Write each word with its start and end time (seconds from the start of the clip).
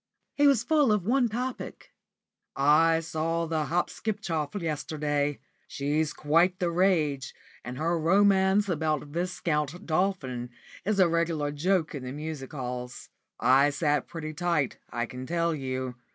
He 0.33 0.47
was 0.47 0.63
full 0.63 0.91
of 0.91 1.05
one 1.05 1.29
topic. 1.29 1.91
"I 2.55 3.01
saw 3.01 3.45
the 3.45 3.65
Hopskipchoff 3.65 4.59
yesterday. 4.59 5.39
She's 5.67 6.11
quite 6.11 6.57
the 6.57 6.71
rage, 6.71 7.35
and 7.63 7.77
her 7.77 7.99
romance 7.99 8.67
about 8.67 9.03
Viscount 9.05 9.85
Dolphin 9.85 10.49
is 10.85 10.99
a 10.99 11.07
regular 11.07 11.51
joke 11.51 11.93
in 11.93 12.03
the 12.03 12.11
music 12.13 12.51
halls. 12.51 13.09
I 13.39 13.69
sat 13.69 14.07
pretty 14.07 14.33
tight, 14.33 14.79
I 14.89 15.05
can 15.05 15.27
tell 15.27 15.53
you. 15.53 15.93